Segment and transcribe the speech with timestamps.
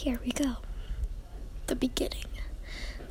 [0.00, 0.56] here we go.
[1.66, 2.24] The beginning.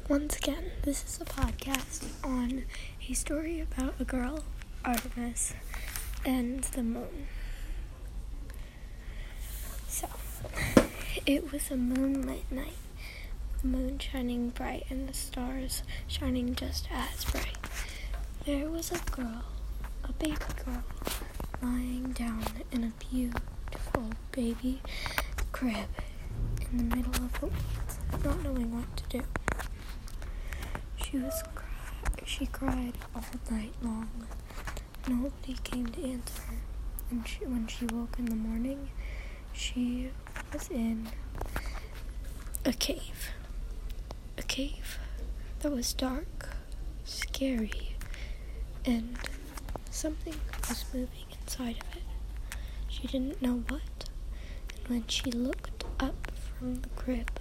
[0.08, 2.64] Once again, this is a podcast on
[3.08, 4.44] a story about a girl,
[4.84, 5.54] Artemis,
[6.26, 7.28] and the moon.
[9.88, 10.08] So,
[11.28, 12.74] it was a moonlit night,
[13.62, 17.58] the moon shining bright and the stars shining just as bright.
[18.48, 19.44] There was a girl,
[20.04, 20.84] a baby girl,
[21.62, 24.82] lying down in a beautiful baby
[25.52, 25.88] crib
[26.72, 29.22] in the middle of the woods, not knowing what to do.
[30.98, 34.10] She was cry- she cried all night long.
[35.08, 36.58] Nobody came to answer her,
[37.10, 38.90] and she, when she woke in the morning,
[39.54, 40.12] she
[40.54, 41.10] was in
[42.66, 43.32] a cave.
[44.38, 45.00] A cave
[45.60, 46.50] that was dark,
[47.04, 47.96] scary,
[48.86, 49.18] and
[49.90, 50.36] something
[50.68, 52.04] was moving inside of it.
[52.88, 54.10] She didn't know what.
[54.78, 56.29] And when she looked up
[56.60, 57.40] from the crib,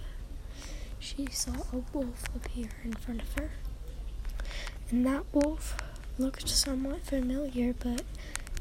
[0.97, 3.51] she saw a wolf appear in front of her.
[4.89, 5.75] And that wolf
[6.17, 8.03] looked somewhat familiar, but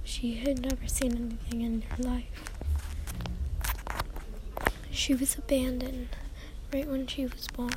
[0.02, 2.50] she had never seen anything in her life.
[4.90, 6.08] She was abandoned
[6.72, 7.70] right when she was born.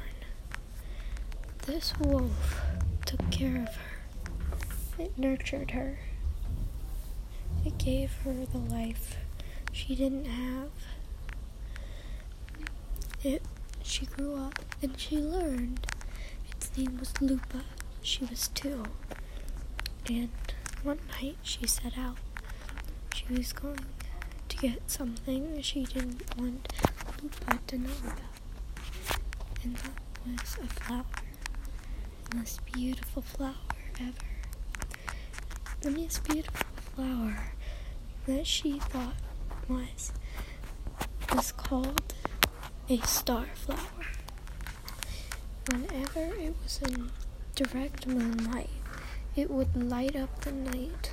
[1.68, 2.62] This wolf
[3.06, 5.04] took care of her.
[5.04, 6.00] It nurtured her.
[7.64, 9.18] It gave her the life
[9.72, 10.72] she didn't have.
[13.84, 15.88] She grew up and she learned.
[16.52, 17.64] Its name was Lupa.
[18.02, 18.86] She was two.
[20.08, 20.30] And
[20.84, 22.18] one night she set out.
[23.14, 23.86] She was going
[24.50, 26.72] to get something she didn't want
[27.22, 29.20] Lupa to know about.
[29.64, 29.92] And that
[30.26, 31.06] was a flower.
[32.30, 33.54] The most beautiful flower
[34.00, 34.14] ever.
[35.82, 37.54] The most beautiful flower
[38.28, 39.16] that she thought
[39.68, 40.12] was
[41.34, 42.14] was called
[42.92, 44.06] a star flower.
[45.70, 47.10] Whenever it was in
[47.56, 48.70] direct moonlight,
[49.34, 51.10] it would light up the night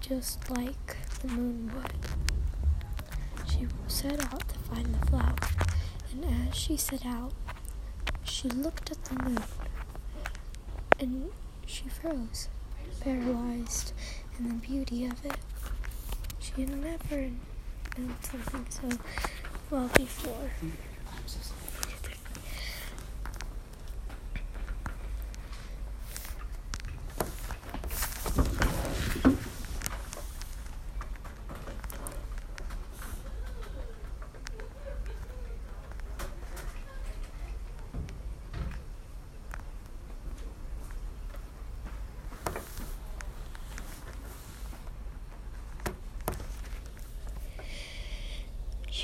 [0.00, 1.92] just like the moon would.
[3.46, 5.34] She set out to find the flower,
[6.12, 7.34] and as she set out,
[8.24, 9.42] she looked at the moon
[10.98, 11.30] and
[11.66, 12.48] she froze,
[13.00, 13.92] paralyzed
[14.38, 15.36] in the beauty of it.
[16.38, 17.32] She had never
[17.98, 18.88] known something so
[19.70, 20.50] well before.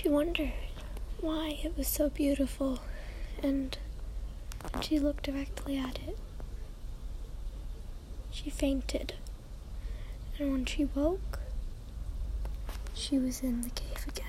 [0.03, 0.53] She wondered
[1.21, 2.81] why it was so beautiful,
[3.41, 3.79] and
[4.81, 6.19] she looked directly at it,
[8.33, 9.15] she fainted.
[10.41, 11.39] And when she woke,
[12.95, 14.27] she was in the cave again.